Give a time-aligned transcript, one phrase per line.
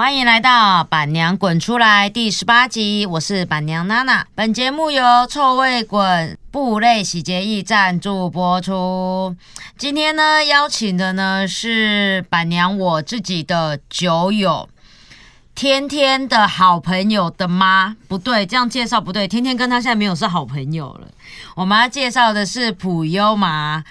[0.00, 4.26] 欢迎来到《板娘滚出来》第十八集，我是板娘娜娜。
[4.34, 9.36] 本节目由臭味滚布类洗洁液赞助播出。
[9.76, 14.70] 今天呢，邀请的呢是板娘我自己的酒友，
[15.54, 17.94] 天天的好朋友的妈。
[18.08, 21.08] 不对，这样介绍不对，天天跟他现在没有是好朋友了。
[21.54, 23.84] 我们要介绍的是普优妈。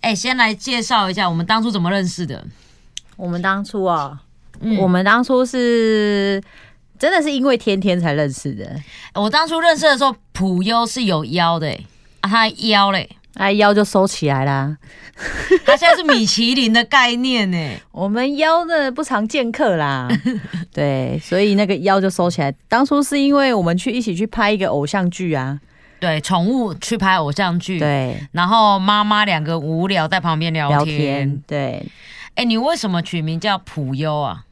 [0.00, 2.44] 哎，先来介绍一下我们当初怎么认识的。
[3.14, 4.18] 我们当初哦。
[4.78, 6.42] 我们当初是
[6.98, 8.74] 真的是因为天天才认识的。
[9.14, 11.68] 我当初认识的时候，普优是有腰的，
[12.20, 14.76] 啊，他腰嘞，他，腰就收起来啦。
[15.66, 17.58] 他现在是米其林的概念呢。
[17.92, 20.08] 我们腰的不常见客啦，
[20.72, 22.52] 对，所以那个腰就收起来。
[22.68, 25.60] 当初是因为我们去一起去拍一个偶像剧啊，
[26.00, 31.84] 对，宠物去拍偶像剧，对，然后妈妈两个无聊在旁边聊天，对。
[32.34, 34.44] 哎，你为什么取名叫普优啊？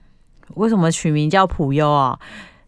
[0.55, 2.19] 为什么取名叫普优啊？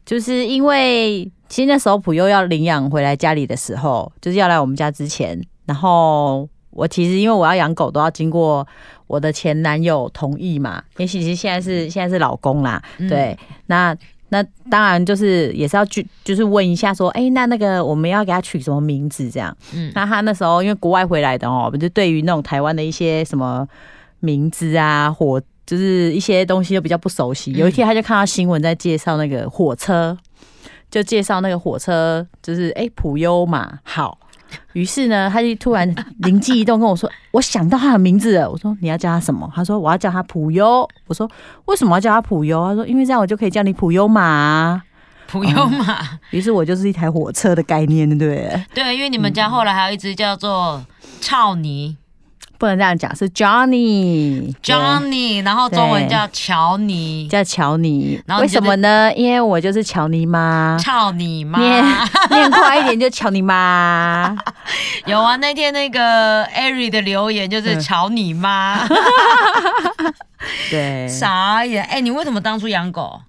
[0.04, 8.66] 就是因为其实那时候普优要领养回来家里的时候，就是要来我们家之前，然后我其实因为我要养狗都要经过
[9.06, 13.96] 我的前男友同意嘛，也许其实现在是现在是老公啦，对，那
[14.30, 19.56] 那当然就是也是要去就是问一下说，哎，那那个我们要给他取什么名字这样？
[19.72, 23.68] 嗯，那他那时候因为国外回来的哦，就对于那种台湾的一些什么
[24.18, 25.40] 名字啊或。
[25.72, 27.50] 就是一些东西又比较不熟悉。
[27.52, 30.14] 有一天，他就看到新闻在介绍那个火车，
[30.90, 33.78] 就介绍那个火车，就是哎普优嘛。
[33.82, 34.18] 好，
[34.74, 41.26] 于是呢，他就突然灵机一动跟我说：“我想到他的名字了。”我说：“你要叫他什么？”他说：“我要叫他普优。”我说
[41.64, 44.82] ：“为什么要叫他普优？”他说：“因为这样我就可以叫你普优马。”
[45.26, 46.06] 普优马。
[46.32, 48.64] 于是我就是一台火车的概念，对不对？
[48.74, 50.84] 对，因为你们家后来还有一只叫做
[51.22, 51.96] 超尼。
[52.62, 58.22] 不能这样讲，是 Johnny，Johnny，然后中文叫乔尼，叫乔尼。
[58.38, 59.12] 为什么呢？
[59.16, 61.84] 因为我就是乔尼妈，乔尼妈，念
[62.30, 64.36] 念快一点就乔尼妈。
[65.06, 68.86] 有啊，那天那个艾瑞的留言就是乔尼妈。
[70.70, 71.82] 对，傻眼。
[71.82, 73.20] 哎，你为什么当初养狗？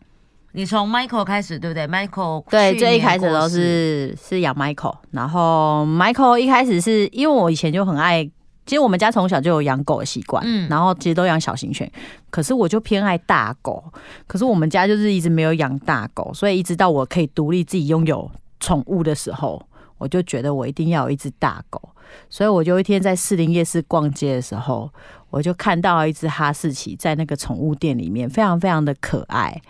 [0.51, 8.29] 你从 Michael 开始，对不对？Michael 对，最一开始都是是养 Michael，然后 Michael 一开始是因为我以前就很爱。
[8.66, 11.91] 其实我们家从小就有养狗的习惯，嗯，然后其实都养小型犬，
[12.29, 13.84] 可是我就偏爱大狗。
[14.25, 18.31] 可是我们家就是一直没有养大狗，所以一直到我可以独立自己拥有
[18.62, 19.62] 宠物的时候，
[19.97, 21.81] 我就觉得我一定要有一只大狗。
[22.29, 24.90] 所以我就一天在士林夜市逛街的时候，
[25.29, 29.62] 我就看到一只哈士奇在那个宠物店里面，非常非常的可爱。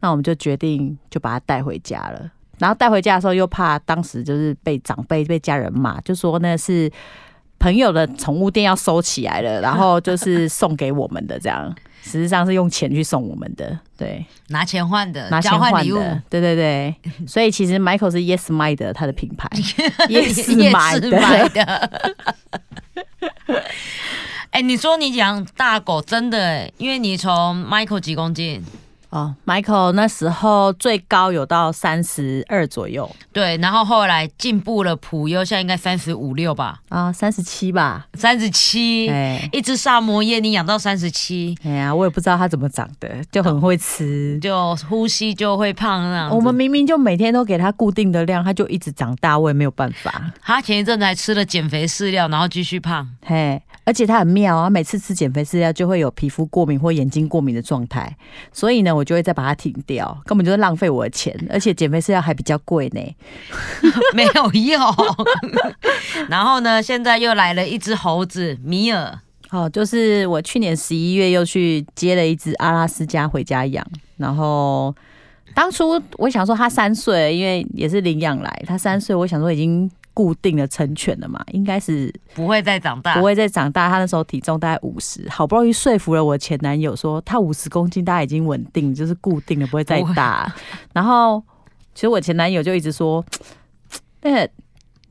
[0.00, 2.28] 那我们就决定就把它带回家了。
[2.58, 6.90] 然后带回家的时候，又怕当时就是被长辈、被家人骂，就说那是。
[7.60, 11.72] 朋友的宠物店要收起来了，然后就是送给我们的这样，
[12.02, 15.98] 实际上是用钱去送我们的，对，拿钱换的，拿钱换礼物，
[16.28, 16.94] 对对对，
[17.28, 19.48] 所以其实 Michael 是 Yes My 的他的品牌，
[20.08, 22.00] Yes My 的。
[24.50, 28.64] 哎，你说你养大狗真的哎，因为你从 Michael 几公斤？
[29.10, 36.80] 哦，Michael 那时候最高有到三十二左右，对，然后后来进步了，普优现在应该三十五六吧？
[36.88, 46.30] 啊，三十七吧，三十七，哎，一只萨摩耶你养到三十七，哎呀，我也不知道它怎么长的，就很会吃，就呼吸就会胖那样。
[46.30, 50.32] 我们明明就每天都给它固定的量，它就一直长大，我也没有办法。
[50.40, 53.60] 它前一阵子还吃了减肥饲料，然后继续胖，嘿。
[53.84, 58.14] 而且它很妙啊，每次吃减肥饲料就会有皮肤过敏或眼睛过敏的状态，
[58.52, 63.00] 所以呢，我就会再把它停掉，根本就是浪费我的钱，而且减肥饲料还比较贵呢，
[64.14, 64.80] 没有用。
[66.28, 69.18] 然后呢，现在又来了一只猴子米尔，
[69.50, 73.84] 哦，就是我去年十一月又去接了一只阿拉斯加回家养，
[74.18, 74.94] 然后
[75.54, 79.90] 当初我想说它三岁，因为也是领养来，它三岁，我想说已经。
[80.12, 83.88] 固定的成犬了嘛，应该是不会再长大，不会再长大。
[83.88, 90.54] 他那时候体重大概五十，好不容易说服了我前男友说他五十公斤，大概已经稳定，就是固定的，不会再大。
[90.92, 91.42] 然后
[91.94, 93.24] 其实我前男友就一直说，
[94.22, 94.48] 那。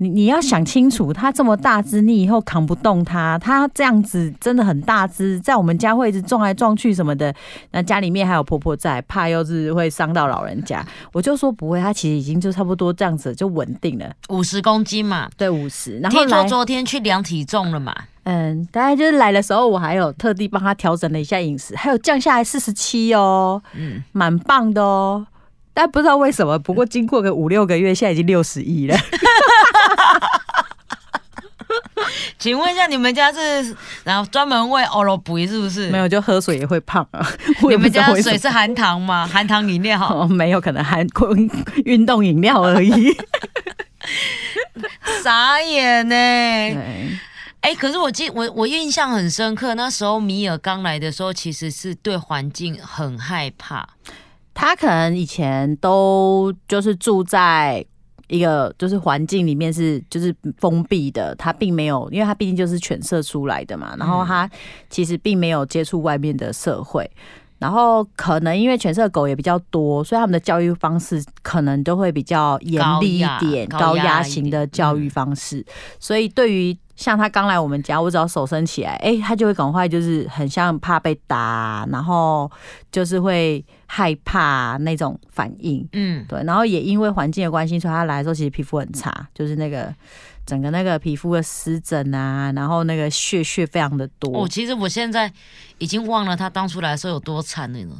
[0.02, 3.38] 你你要想清楚，它这么大只，你以后扛不动它。
[3.38, 7.34] 它这样子真的很大只，在我们家会一直撞来撞去什么的。
[7.72, 10.86] 那家里面还有婆婆在，怕又是会伤到老人家。
[11.12, 15.30] 我就说不会，它其实已经就差不多这样子就稳定了，五十公斤嘛。
[15.36, 16.00] 对，五十。
[16.10, 17.94] 听说昨天去量体重了嘛？
[18.24, 25.28] 嗯，大概就是来的时候，我还有特地帮他调整了一下饮食，还有降下来四十七哦，嗯，蛮棒的哦。
[25.74, 28.96] 但不知道为什么，不过经过个五六个月，现在已经六十一了。
[32.40, 35.90] 请问一下，你们家是然后专门喂欧罗布是不是？
[35.90, 37.24] 没有，就喝水也会胖啊。
[37.70, 39.28] 你们家水是含糖吗？
[39.28, 40.02] 含糖饮料？
[40.02, 41.06] 哦，没有，可能含
[41.86, 43.16] 运动饮料而已。
[45.22, 46.16] 傻眼呢！
[46.16, 47.20] 对，
[47.62, 53.88] 哎、可是我记我我印象很深刻，那时候米尔刚来的时候，其实是对环境很害怕。
[54.54, 57.86] 他可能以前都就是住在
[58.30, 64.50] 一个就是环境里面是就是封闭的，他并没有，因为他毕竟就是犬舍出来的嘛，然后他
[64.90, 67.10] 其实并没有接触外面的社会。
[67.58, 75.66] 然后可能因为犬舍狗也比较多，所以他们的教育方式可能都会比较严厉一点，高压型的教育方式。
[76.00, 82.52] 所以对于像他刚来我们家，我只要手伸起来，哎、他就会赶快就是很像怕被打，然后
[82.92, 85.88] 就是会害怕那种反应。
[85.94, 89.96] 嗯，对，然后也因为环境的关系，所以他来的时候其实皮肤很差，就是那个
[90.46, 94.44] 整个那个皮肤的湿疹啊，然后那个血血非常的多。
[94.44, 95.32] 哦，其实我现在
[95.78, 97.96] 已经忘了他当初来的时候有多惨了呢。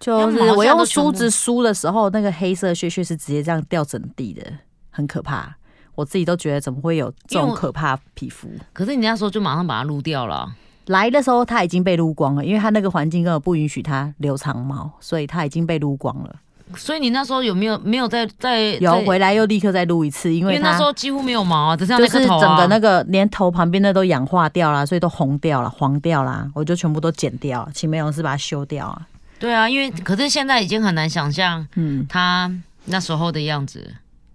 [0.00, 4.42] 就是我用梳子梳的时候，那个黑色血血是直接这样掉整地的，
[4.88, 5.54] 很可怕。
[5.94, 8.48] 我自己都觉得怎么会有这种可怕皮肤？
[8.72, 10.56] 可是你那时候就马上把它撸掉了啊。
[10.86, 16.34] 来的时候它已经被撸光了，因为它那个环境根本不允许它留长毛，所以它已经被撸光了。
[16.74, 22.40] 所以你那时候有没有没有再再有回来又立刻再撸一次，因因为为他那时候几乎没有毛啊，只剩下就是那颗头啊。
[22.40, 29.06] 整个那个连头旁边的都氧化掉了，所以都红掉了、黄掉了，我就全部都剪掉，请美容师把它修掉啊。
[29.38, 32.50] 对啊，因为可是现在已经很难想象嗯，它
[32.86, 33.94] 那时候的样子。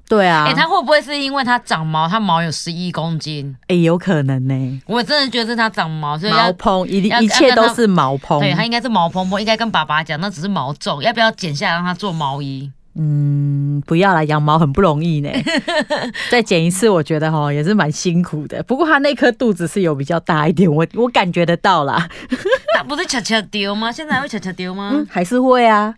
[0.09, 3.56] 对啊，哎、它会不会是因为它长毛，它毛有十一公斤？
[3.68, 8.39] 哎、有可能呢、我真的觉得是它长毛，所以毛蓬一定一切都是毛蓬。
[8.39, 12.71] 对它应该是毛蓬蓬，应该跟爸爸讲，那只是毛重，要不要剪下来让它做毛衣？
[13.00, 15.30] 嗯，不要啦，养毛很不容易呢。
[16.31, 18.63] 再剪一次，我觉得哈也是蛮辛苦的。
[18.63, 22.09] 不过它那颗肚子是有比较大一点，我我感觉得到啦。
[22.75, 23.92] 它不是恰恰丢吗？
[23.92, 24.89] 现在还会恰恰丢吗？
[24.94, 25.94] 嗯，还是会啊。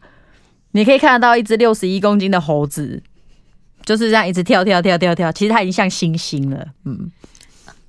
[0.71, 3.01] 你可以看得到一只六十一公斤的猴子，
[3.89, 6.63] 就是这样一直跳跳跳跳跳，其实他已经像星星了。
[6.85, 7.09] 嗯，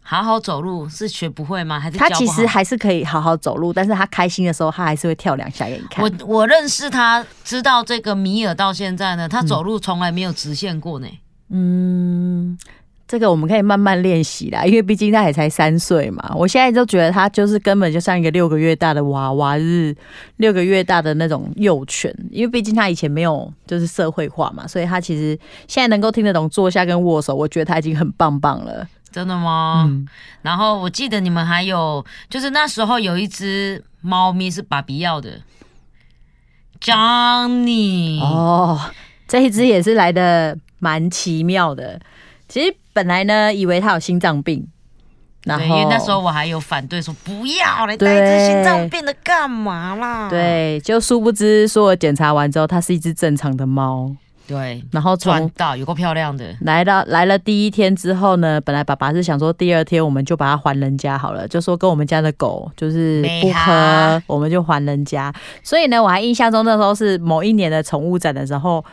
[0.00, 1.79] 好好走路是学不会吗？
[1.79, 6.02] 还是它教不好其实还是可以好好走路，但是他开心的时候，他还是会跳两下给你看。
[6.02, 11.06] 我我认识他，知道这个米尔到现在呢，他走路从来没有直线过呢。
[11.50, 12.56] 嗯，
[13.11, 16.33] 这个我们可以慢慢练习啦，因为毕竟他也才三岁嘛。
[16.37, 19.93] 我现在就觉得他就是根本就像一个六个月大的娃娃，就是
[20.37, 22.15] 六个月大的那种幼犬。
[22.31, 25.37] 因为毕竟他以前没有就是社会化嘛，所以他其实
[25.67, 28.87] 现在能够听得懂坐下跟握手，我觉得他已经很棒棒了。
[29.11, 29.87] 真的吗？
[29.89, 30.07] 嗯，
[30.43, 35.41] 然后我记得你们还有，就是那时候有一只猫咪是爸比要的
[36.81, 38.21] ，Johnny。
[38.21, 38.81] 哦，
[39.27, 42.01] 这一只也是来的蛮奇妙的。
[42.47, 44.67] 其实本来呢，以为他有心脏病，
[45.45, 50.29] 然后，因为那时候我还有反对说不要嘞，带对一只心脏病的干嘛啦？
[50.29, 54.15] 对，就殊不知所有检查完之后，它是一只正常的猫。
[54.49, 65.33] 对，然后赚到有够漂亮的，来到来了第一天之后呢，本来爸爸是想说第二天我们就把它还人家好了，就说跟我们家的狗就是不没合哈，我们就还人家。
[65.63, 68.85] 所以呢，我还印象中那时候是某一年的宠物展的时候。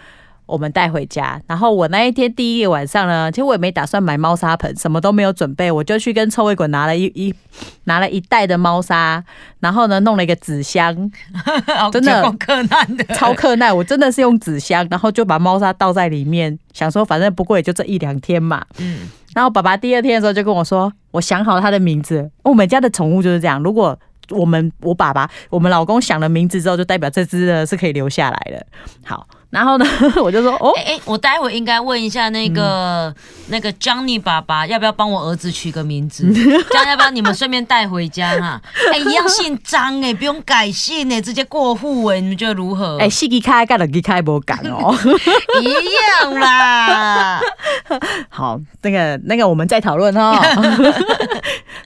[0.47, 7.35] 我们带回家，然后我那一天第一个晚上呢，其实我也没打算买猫砂盆，什么都没有准备，我就去跟臭味滚拿了一一
[7.83, 9.23] 拿了一袋的猫砂，
[9.59, 10.95] 然后呢弄了一个纸箱，
[11.91, 18.65] 真的超困难的，超克难，我真的是用纸箱，然后就把猫砂倒在里面，想说反正不过也就这一两天嘛。
[18.77, 22.31] 嗯，然后爸爸第二天的时候就跟我说，我想好它的名字。
[22.43, 28.65] 我们家的宠物就是这样，如果我们我爸爸我们老公想了名字之后，就代表这只呢是可以留下来的。
[29.05, 29.85] 好，然后呢
[30.21, 33.13] 我就说哦哎、，哎、我待会应该问一下那个、
[33.47, 36.29] 那个 Johnny 爸爸，要不要帮我儿子取个名字？
[36.69, 38.61] 这样要不要你们顺便带回家哈？
[38.91, 42.97] 哎、一样姓张哎、不用改姓哎、直接过户哎、你们觉得如何？
[42.99, 44.93] 哎，四季开跟两季开不敢哦。
[45.61, 47.39] 一样啦。
[48.29, 50.35] 好，那个那个我们再讨论哦。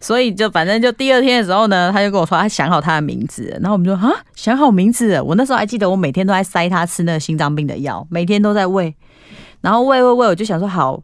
[0.02, 5.24] 所以就反正就第二天的时候呢，他就跟我说他想好他的名字，然后我们就啊想好名字了。
[5.24, 8.94] 我那时候还记得，我每天都在塞他吃那个心脏病的药，每天都在喂，
[9.62, 11.02] 然后喂喂喂，我就想说好，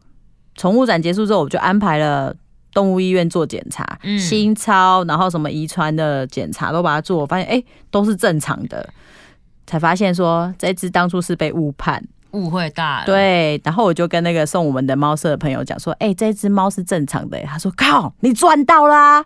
[0.56, 2.34] 宠物展结束之后，我就安排了。
[2.70, 8.86] 动物医院做检查，嗯心超，然后什么遗传的检查都把它做，我发现哎、都是正常的，
[9.66, 12.00] 才发现说这只当初是被误判，
[12.32, 17.40] 误会大了。，对，然后我就跟那个送我们的猫舍的朋友讲说，哎、这只猫是正常的。
[17.42, 19.24] 他说靠，你赚到啦！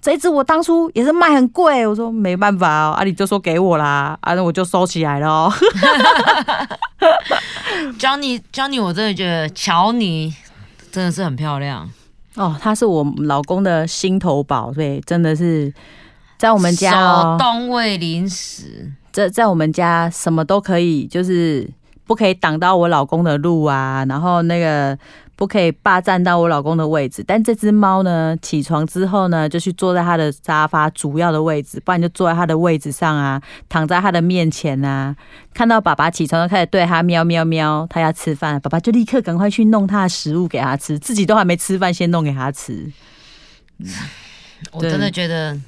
[0.00, 5.52] 这只我当初也是卖很贵，我说没办法哦，啊你就说给我啦，啊那我就收起来了哦。
[7.98, 10.32] Johnny Johnny，我真的觉得乔尼
[10.92, 11.90] 真的是很漂亮。
[12.36, 15.72] 哦，他是我老公的心头宝，对，真的是
[16.38, 21.68] 在我们家手哦，动喂零食，在在我们家什么都可以，就是
[22.06, 24.96] 不可以挡到我老公的路啊，然后那个
[25.34, 27.24] 不可以霸占到我老公的位置。
[27.26, 35.14] 但这只猫呢，起床之后呢，就去坐在他的沙发主要的位置，不然就坐在他的位置上啊，躺在他的面前啊。
[35.52, 42.90] 看到爸爸起床就开始对他喵喵喵，他要吃饭，爸爸就立刻赶快去弄他的食物给他吃，自己都还没吃饭，先弄给他吃。
[43.78, 43.90] 对
[44.72, 45.58] 我真的觉得，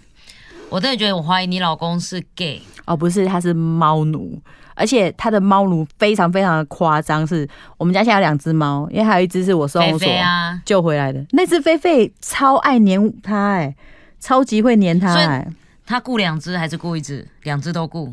[0.70, 2.62] 我真的觉得我怀疑你老公是 gay。
[2.86, 4.40] 哦，不是，他是猫奴，
[4.78, 7.26] 而且它的猫奴非常非常的夸张。
[7.26, 11.24] 是我们家现在有两只猫，因为还有一只是我收菲容所菲啊，救回来的。
[11.32, 13.74] 那只菲菲超爱黏它，哎，
[14.20, 15.46] 超级会黏它，哎。
[15.86, 17.26] 他雇两只还是雇一只？
[17.44, 18.12] 两只都雇。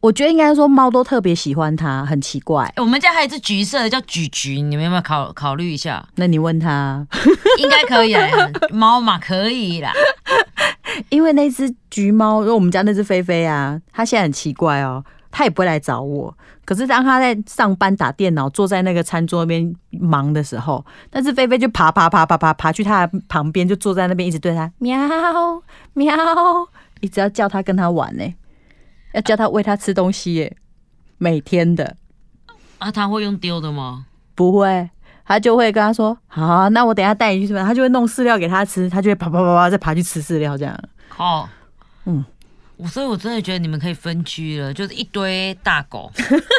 [0.00, 2.64] 我觉得应该说猫都特别喜欢它，很奇怪。
[2.64, 6.02] 欸我们家还有一只橘色的叫橘橘，你们有没有考考虑一下？
[6.14, 7.06] 那你问他，
[7.58, 8.26] 应该可以啦，
[8.72, 9.92] 猫嘛可以啦。
[11.10, 16.36] 因为那只橘猫，因为我们家那只菲菲啊，它现在很奇怪哦，它也不会来找我。
[16.64, 24.98] 可是当他在上班打电脑，坐在那个餐桌那边忙的时候，但是菲菲就爬爬爬爬爬爬去他的旁边，就坐在那边一直对他喵
[25.94, 26.14] 喵，
[27.00, 28.34] 一直要叫他跟他玩呢，
[29.12, 30.56] 要叫他喂他吃东西耶，
[31.18, 31.96] 每天的
[32.78, 34.06] 啊，他会用丢的吗？
[34.34, 34.90] 不会。
[35.22, 40.76] 他就会跟他说：“好、那我等下带你去吃饭。”他就会弄饲料给他吃，他就会爬爬爬爬再爬去吃饲料，这样。
[41.08, 41.48] 靠，
[42.04, 42.24] 嗯嗯，
[42.82, 46.10] 我所以，我真的觉得你们可以分居了，就是一堆大狗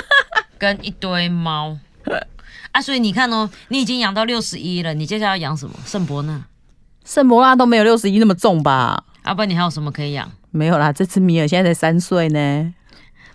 [0.57, 1.77] 跟一堆猫
[2.71, 2.81] 啊。
[2.81, 5.75] 所以你看哦，你已经养到六十一了，你接下来要养什么？
[5.85, 6.45] 圣伯纳，
[7.03, 9.03] 圣伯纳都没有六十一那么重吧？
[9.25, 10.31] 要、不然你还有什么可以养？
[10.51, 12.73] 没有啦，这只米尔现在才三岁呢，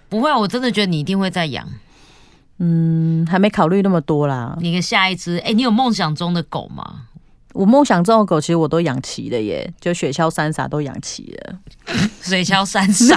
[0.09, 1.69] 不会啊，我真的觉得你一定会再养。
[2.59, 4.57] 嗯，还没考虑那么多啦。
[4.61, 7.03] 你的下一只，哎、你有梦想中的狗吗？
[7.57, 11.59] 我梦想中的狗其实我都养齐了耶，就雪橇、三傻都养齐了，
[12.21, 13.17] 水橇三傻，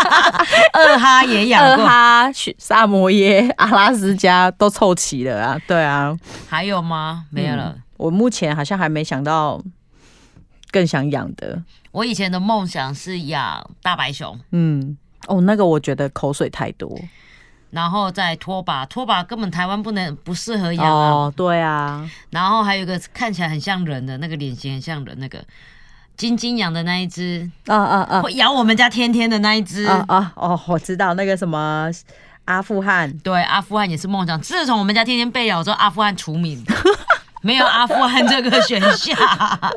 [0.72, 5.60] 二哈也养二过，哈、雪萨摩耶、阿拉斯加都凑齐了啊。
[5.66, 6.16] 对啊，
[6.48, 7.26] 还有吗？
[7.30, 7.76] 没有了。
[7.98, 9.62] 我目前好像还没想到
[10.70, 11.62] 更想养的。
[11.92, 14.96] 我以前的梦想是养大白熊，嗯，
[15.28, 16.98] 哦，那个我觉得口水太多。
[17.76, 21.10] 然后再拖把，拖把根本台湾不能不适合养啊。
[21.10, 25.44] 哦，对啊，然后还有一个看起来很像人的那个脸型很像人那个
[26.16, 29.84] 晶晶养的那一只，啊啊啊会咬我们家天天的那一只。
[29.84, 30.32] 啊啊！
[30.36, 31.90] 哦，我知道那个什么
[32.46, 33.12] 阿富汗。
[33.18, 34.40] 对，阿富汗也是梦想。
[34.40, 36.64] 自从我们家天天被咬之后，阿富汗除名，
[37.46, 39.16] 没有阿富汗这个选项。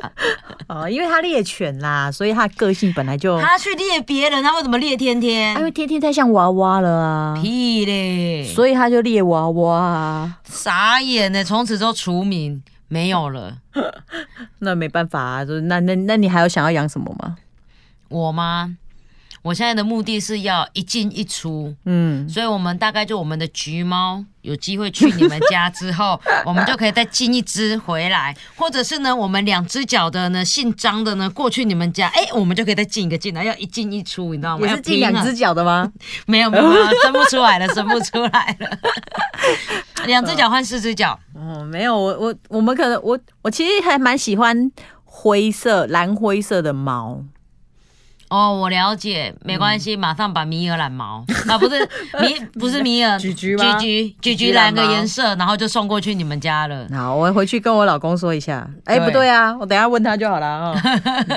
[0.66, 5.56] 哦，因为他猎犬啦，所以他的个性本来就，他去猎别人，他为什么猎天天？
[5.56, 8.44] 因为天天太像娃娃了啊，屁嘞！
[8.44, 10.38] 所以他就猎娃娃啊。
[10.44, 13.58] 傻眼呢，从此之后除名没有了。
[14.58, 17.36] 那没办法啊，就是那那那你还有想要养什么吗？
[18.08, 18.76] 我吗？
[19.42, 34.66] 我现在的目的是要一进一出，嗯，所以我们大概就我们的橘猫有机会去你们家之后， 我们就可以再进一只回来，或者是呢，我们两只脚的呢，姓张的呢过去你们家，哎、我们就可以再进一个进来，要一进一出，你知道吗？
[34.66, 35.90] 也是进两只脚的吗？
[36.26, 38.78] 没有没有没有，生不出来了，生不出来了，
[40.06, 44.70] 两只脚换四只脚，哦，没有，我我我们可能我我其实还蛮喜欢
[45.04, 47.24] 灰色蓝灰色的猫。
[48.30, 51.80] 哦，我了解，没关系，马上把米尔染毛啊，不是
[52.22, 56.86] 米，不是米尔， 橘橘吗橘橘，橘橘橘染个颜色，然后就送过去你们家了。
[56.92, 58.64] 好，我回去跟我老公说一下。
[58.84, 60.82] 哎、不对啊，我等下问他就好了啊。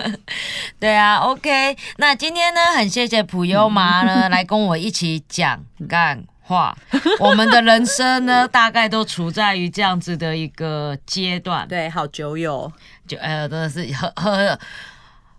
[0.79, 5.59] 对啊，OK，那今天呢，很谢谢普优麻呢来跟我一起讲
[5.89, 6.77] 干话。
[7.19, 12.71] 我们的人生呢，大概都处在于这样子的一个阶段，对，好酒友。
[13.07, 14.59] 就呃，真的是喝喝。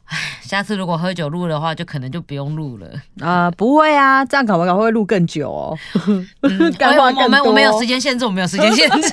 [0.07, 2.87] 唉，下次如果喝酒录的话，就可能就不用录了。
[3.21, 5.79] 啊、不会啊，这样搞不搞会录更久哦。
[6.79, 9.13] 干我话更们我们我们有多时间限制，我们有时间限制。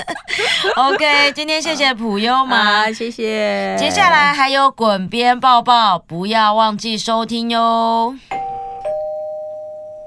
[0.76, 3.74] OK，今天谢谢普优嘛啊，，谢谢。
[3.78, 8.14] 接下来还有滚边抱抱，不要忘记收听哟。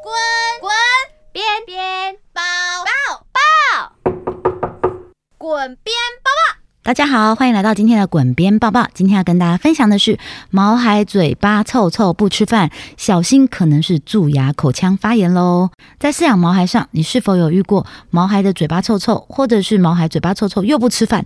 [0.03, 0.13] 滚
[0.62, 0.72] 滚
[1.32, 2.41] 边边抱
[2.86, 4.12] 抱抱，
[5.38, 6.22] 滚边。
[6.85, 8.89] 大家好，欢迎来到今天的滚边抱抱。
[8.93, 15.69] 今天要跟大家分享的是，毛孩嘴巴臭臭不吃饭，小心可能是蛀牙、口腔发炎喽。
[15.97, 21.25] 在饲养毛孩上，你是否有遇过毛孩的嘴巴臭臭，或者是毛孩嘴巴臭臭又不吃饭？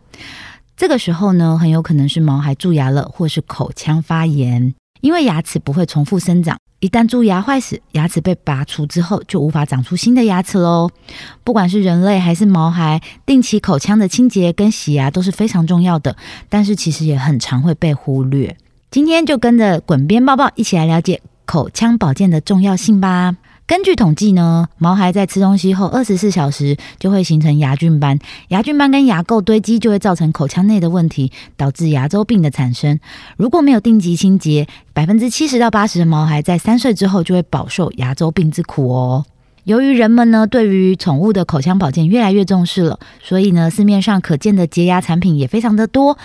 [0.76, 4.76] 这个时候呢，很有可能是毛孩蛀牙了，或是口腔发炎。
[5.02, 10.92] 因为牙齿不会重复生长，一旦蛀牙坏死，牙齿被拔除之后，就无法长出新的牙齿喽。
[11.44, 16.16] 不管是人类还是毛孩，定期口腔的清洁跟洗牙都是非常重要的，
[16.50, 18.56] 但是其实也很常会被忽略。
[18.92, 23.36] 今天就跟着滚边抱抱一起来了解口腔保健的重要性吧。
[23.68, 32.98] 根据统计呢，毛孩在吃东西后二十四小时就会形成牙菌斑，牙菌斑跟牙垢堆积就会造成口腔内的问题，导致牙周病的产生。
[33.36, 39.26] 如果没有定期清洁，百分之七十到八十的毛孩在三岁之后就会饱受牙周病之苦哦。
[39.66, 46.18] 由于人们呢对于宠物的口腔保健越来越重视了，所以呢市面上可见的洁牙产品也非常的多，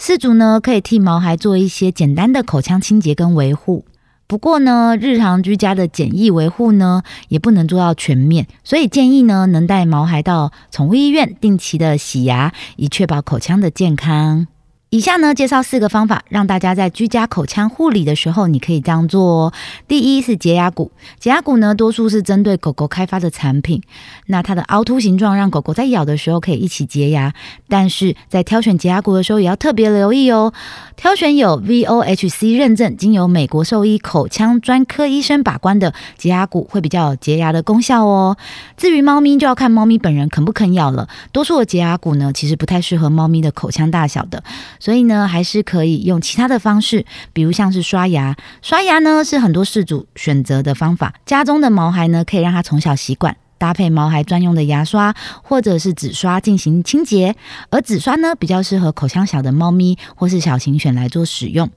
[0.00, 3.84] 饲主呢可以替毛孩做一些简单的口腔清洁跟维护。
[4.28, 14.46] 不过呢，日常居家的简易维护呢，也不能做到全面，所以建议呢，能带毛孩到宠物医院定期的洗牙，以确保口腔的健康。
[14.90, 19.52] 以下呢，介绍四个方法，让大家在居家口腔护理的时候，你可以这样做哦。
[19.86, 20.90] 第一是洁牙骨，
[21.20, 23.82] 洁牙骨呢，多数是针对狗狗开发的产品，
[24.28, 27.34] 那它的凹凸形状让狗狗在咬的时候可以一起洁牙，
[27.68, 30.54] 但是在挑选洁牙骨的时候也要特别留意哦。
[30.96, 38.38] 挑选有 VOHC 认证、经由美国兽医口腔专科医生把关的洁牙骨，会比较有洁牙的功效哦。
[38.78, 41.06] 至于猫咪，就要看猫咪本人肯不肯咬了。
[41.30, 44.42] 多数的洁牙骨呢，其实不太适合猫咪的口腔大小的。
[44.78, 48.36] 所以呢，还是可以用其他的方式，比如像是刷牙。
[48.62, 51.14] 刷牙呢是很多事主选择的方法。
[51.26, 57.34] 家中的毛孩呢，可以让他从小习惯搭配毛孩专用的牙刷，或者是纸刷进行清洁。
[57.70, 61.68] 而纸刷呢，比较适合口腔小的猫咪或是小型犬来做使用。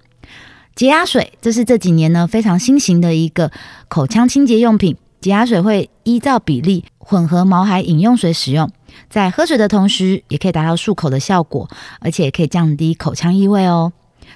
[0.75, 3.51] 洁牙水，这是这几年呢非常新型的一个
[3.87, 4.95] 口腔清洁用品。
[5.19, 8.71] 洁牙水会依照比例混合毛孩饮用水使用。
[9.09, 11.69] 在喝水的同时，也可以达到漱口的效果，
[11.99, 13.93] 而且也可以降低口腔异味哦。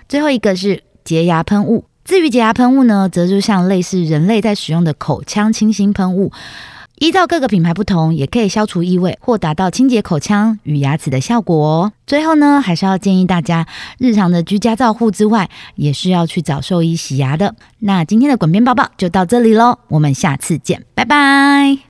[0.10, 6.32] 最后一个是洁牙喷雾，至于洁牙喷雾呢，则就像类似人类在使用的口腔清新喷雾，
[7.00, 11.92] 依照各个品牌不同，也可以消除异味或达到清洁口腔与牙齿的效果哦。
[12.06, 13.66] 最后呢，还是要建议大家，
[13.98, 17.56] 日常的居家照护之外，也是要去找兽医洗牙的。
[17.80, 21.78] 那今天的滚边抱抱就到这里喽，我们下次见，拜拜。